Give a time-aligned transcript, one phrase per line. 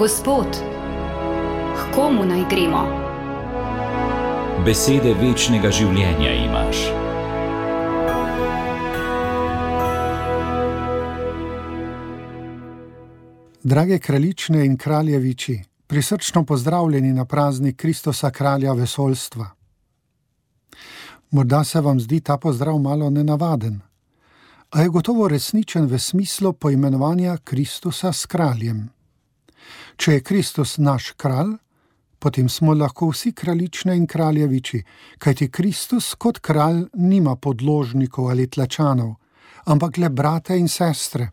[0.00, 0.46] Gospod,
[1.76, 2.80] k komu naj gremo?
[4.64, 6.78] Besede večnega življenja imaš.
[13.62, 19.50] Drage kraljične in kraljeviči, prisrčno pozdravljeni na praznik Kristusa, kralja vesolstva.
[21.30, 23.76] Morda se vam zdi ta pozdrav malo nenavaden,
[24.70, 28.88] a je gotovo resničen v smislu poimenovanja Kristusa s kraljem.
[29.96, 31.56] Če je Kristus naš kralj,
[32.18, 34.82] potem smo lahko vsi kraljične in kraljeviči,
[35.18, 39.14] kajti Kristus kot kralj nima podložnikov ali tlačanov,
[39.64, 41.30] ampak le brate in sestre,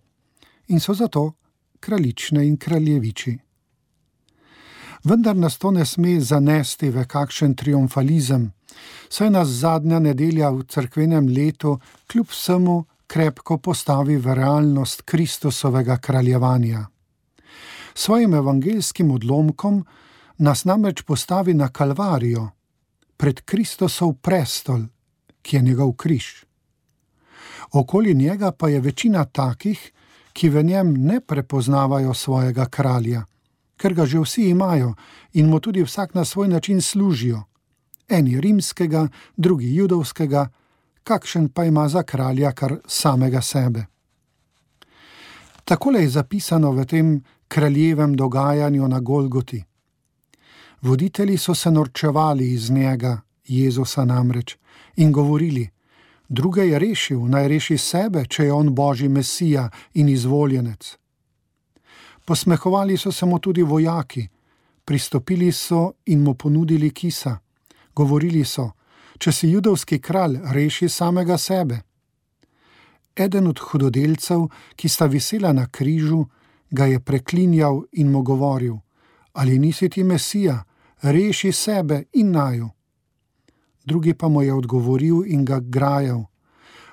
[0.67, 1.33] in so zato
[1.79, 3.37] kraljične in kraljeviči.
[5.03, 8.51] Vendar nas to ne sme zanesti v kakšen triumfalizem,
[9.09, 16.87] saj nas zadnja nedelja v cerkvenem letu kljub vsemu krepko postavi v realnost Kristusovega kraljevanja.
[17.97, 19.85] Svojim evangelskim odlomkom
[20.37, 22.49] nas namreč postavi na Kalvarijo,
[23.17, 24.83] pred Kristusov prestol,
[25.41, 26.25] ki je njegov križ.
[27.71, 29.91] Okoli njega pa je večina takih,
[30.33, 33.23] ki v njem ne prepoznavajo svojega kralja,
[33.77, 34.93] ker ga že vsi imajo
[35.33, 37.43] in mu tudi vsak na svoj način služijo.
[38.09, 40.49] Eni rimskega, drugi judovskega,
[41.03, 43.85] kakšen pa ima za kralja kar samega sebe.
[45.65, 49.63] Takole je zapisano v tem kraljevem dogajanju na Golgoti.
[50.81, 54.57] Voditelji so se norčevali iz njega, Jezusa namreč,
[54.95, 55.69] in govorili:
[56.29, 60.97] druge je rešil, naj reši sebe, če je on božji mesija in izvoljenec.
[62.25, 64.27] Posmehovali so se mu tudi vojaki,
[64.85, 67.37] pristopili so in mu ponudili kisa.
[67.95, 68.71] Govorili so:
[69.17, 71.81] Če si judovski kralj, reši samega sebe.
[73.15, 74.45] Eden od hudodelcev,
[74.75, 76.25] ki sta visela na križu,
[76.69, 78.75] ga je preklinjal in mu govoril:
[79.33, 80.63] Ali nisi ti mesija,
[81.01, 82.69] reši sebe in naju
[83.87, 86.23] drugi pa mu je odgovoril in ga grajal: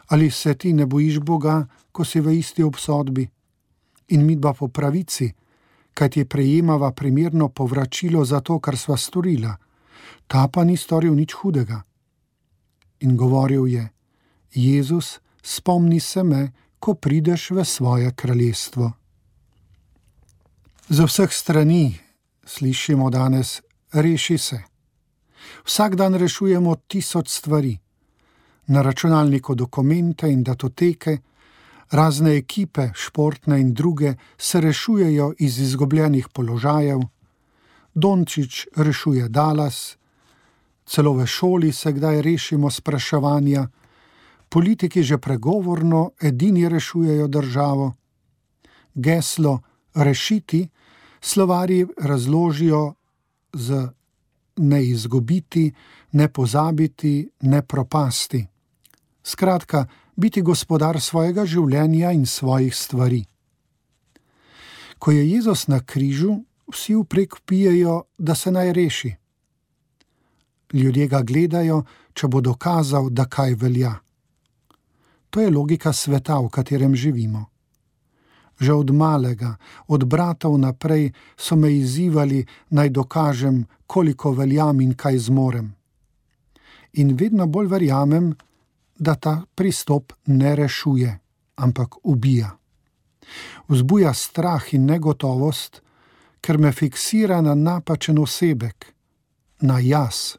[0.07, 3.29] Ali se ti ne bojiš Boga, ko si v isti obsodbi?
[4.09, 5.33] In mi dva po pravici,
[5.95, 9.57] kaj ti prejemava primerno povračilo za to, kar sva storila,
[10.27, 11.83] ta pa ni storil nič hudega.
[13.01, 13.89] In govoril je:
[14.55, 18.93] Jezus, spomni se me, ko prideš v svoje kraljestvo.
[20.89, 21.97] Z vseh strani
[22.45, 23.63] slišimo danes:
[23.93, 24.59] reši se.
[25.65, 27.79] Vsak dan rešujemo tisoč stvari,
[28.67, 31.19] na računalniku dokumente in datoteke,
[31.91, 37.01] razne ekipe, športne in druge, se rešujejo iz izgubljenih položajev,
[37.95, 39.97] Dončić rešuje Dallas,
[40.87, 43.69] celo v šoli se kdaj rešimo spraševanja,
[44.49, 47.95] politiki že pregovorno edini rešujejo državo.
[48.95, 49.61] Geslo
[49.95, 50.69] rešiti
[51.21, 52.95] slovari razložijo
[53.53, 53.89] z
[54.57, 55.73] ne izgubiti,
[56.13, 58.47] ne pozabiti, ne propasti.
[59.23, 63.25] Skratka, biti gospodar svojega življenja in svojih stvari.
[64.99, 66.37] Ko je Jezus na križu,
[66.73, 69.15] vsi vprek pijejo, da se naj reši.
[70.73, 71.83] Ljudje ga gledajo,
[72.15, 73.95] če bo dokazal, da kaj velja.
[75.31, 77.54] To je logika sveta, v katerem živimo.
[78.61, 79.57] Že od malega,
[79.89, 85.75] od bratov naprej so me izzivali, naj dokažem, koliko veljam in kaj zmorem.
[86.93, 88.35] In vedno bolj verjamem,
[88.99, 91.19] da ta pristop ne rešuje,
[91.57, 92.57] ampak ubija.
[93.69, 95.83] Vzbuja strah in negotovost,
[96.41, 98.95] ker me fiksira na napačen osebek,
[99.61, 100.37] na jaz.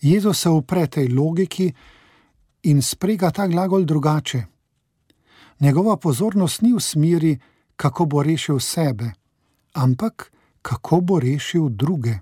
[0.00, 1.72] Jezus se upre tej logiki
[2.62, 4.44] in sprega ta glagol drugače.
[5.60, 7.38] Njegova pozornost ni v smeri,
[7.76, 9.12] kako bo rešil sebe,
[9.72, 10.32] ampak
[10.62, 12.14] kako bo rešil druge.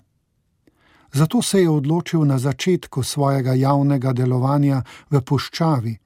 [1.12, 5.98] Zato se je odločil na začetku svojega javnega delovanja v puščavi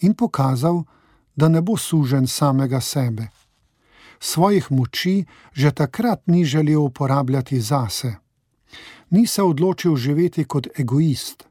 [0.00, 0.84] in pokazal,
[1.36, 3.28] da ne bo sužen samega sebe.
[4.20, 8.14] Svojih moči že takrat ni želel uporabljati zase.
[9.10, 11.44] Ni se odločil živeti kot egoist.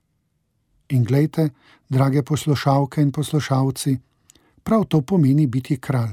[0.90, 1.50] In gledajte,
[1.90, 3.98] drage poslušalke in poslušalci,
[4.68, 6.12] prav to pomeni biti kralj.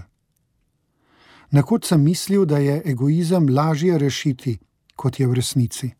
[1.50, 4.58] Nekoč sem mislil, da je egoizem lažje rešiti,
[4.96, 5.90] kot je v resnici.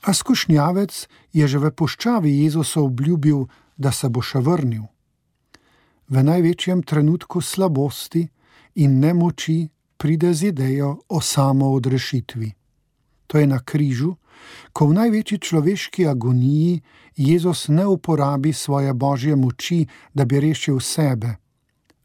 [0.00, 3.44] A skušnjavec je že v puščavi Jezusa obljubil,
[3.76, 4.88] da se bo še vrnil.
[6.08, 8.24] V največjem trenutku slabosti
[8.80, 9.68] in nemoči
[10.00, 12.48] pride z idejo o samoodrešitvi.
[13.26, 14.16] To je na križu,
[14.72, 16.80] ko v največji človeški agoniji
[17.16, 21.36] Jezus ne uporabi svoje božje moči, da bi rešil sebe,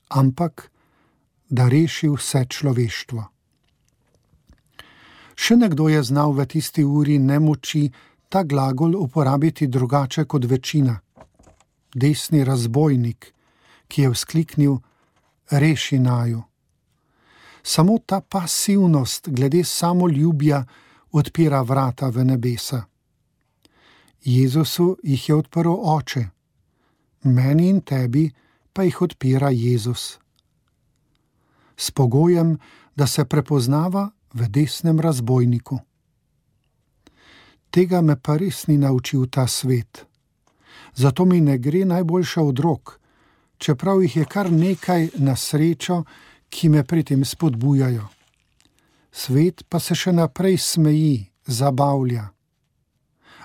[0.09, 0.71] ampak
[1.49, 3.23] da reši vse človeštvo.
[5.35, 7.89] Še nekdo je znal v tisti uri nemoči
[8.31, 10.99] ta glagol uporabiti drugače kot večina.
[11.95, 13.33] Desni razbojnik,
[13.87, 14.77] ki je vzkliknil:
[15.51, 16.43] Reši naju.
[17.63, 20.63] Samo ta pasivnost glede samoljubja
[21.11, 22.85] odpira vrata v nebesa.
[24.23, 26.25] Jezusu jih je odprl oče,
[27.23, 28.29] meni in tebi
[28.73, 30.19] pa jih odpira Jezus.
[31.77, 32.57] S pogojem,
[32.95, 35.79] da se prepoznava v desnem razbojniku.
[37.71, 40.05] Tega me pa res ni naučil ta svet.
[40.95, 42.99] Zato mi ne gre najboljša od rok,
[43.57, 46.03] čeprav jih je kar nekaj na srečo,
[46.49, 48.20] ki me pri tem spodbujajo.
[49.11, 52.29] Svet pa se še naprej smeji, zabavlja.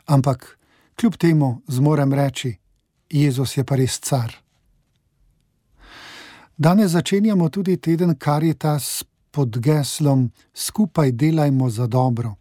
[0.07, 0.59] Ampak
[0.95, 2.57] kljub temu zmorem reči,
[3.11, 4.35] Jezus je pa res car.
[6.57, 12.35] Danes začenjamo tudi teden Karitas pod geslom Skupaj delajmo za dobro.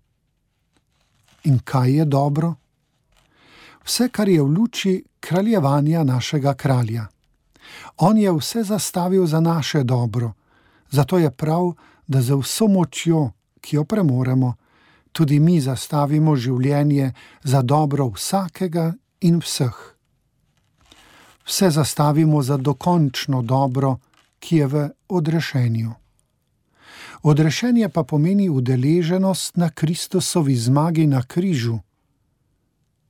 [1.44, 2.54] In kaj je dobro?
[3.86, 7.08] Vse, kar je v luči kraljevanja našega kralja.
[7.98, 10.34] On je vse zastavil za naše dobro,
[10.90, 13.32] zato je prav, da za vso močjo,
[13.62, 14.54] ki jo premoremo,
[15.12, 17.14] tudi mi zastavimo življenje
[17.44, 19.78] za dobro vsakega in vseh.
[21.46, 23.98] Vse zastavimo za dokončno dobro,
[24.40, 25.94] ki je v odrešenju.
[27.24, 31.80] Odrešenje pa pomeni udeleženost na Kristusovi zmagi na križu,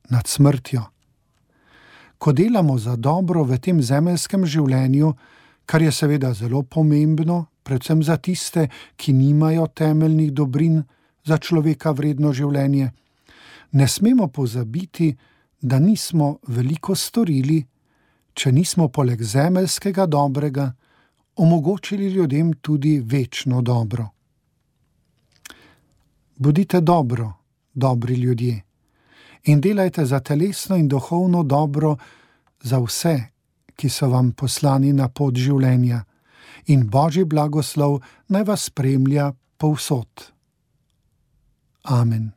[0.09, 0.83] nad smrtjo.
[2.17, 5.13] Ko delamo za dobro v tem zemeljskem življenju,
[5.65, 10.83] kar je seveda zelo pomembno, predvsem za tiste, ki nimajo temeljnih dobrin
[11.25, 12.91] za človeka vredno življenje,
[13.71, 15.15] ne smemo pozabiti,
[15.61, 17.63] da nismo veliko storili,
[18.33, 20.69] če nismo poleg zemeljskega dobrega
[21.41, 24.09] omogočili ljudem tudi večno dobro.
[26.37, 27.31] Bodite dobro,
[27.73, 28.61] dobri ljudje,
[29.45, 31.95] in delajte za telesno in duhovno dobro
[32.61, 33.15] za vse,
[33.75, 36.03] ki so vam poslani na pot življenja,
[36.65, 40.31] in božji blagoslov naj vas spremlja povsod.
[41.83, 42.31] Amen.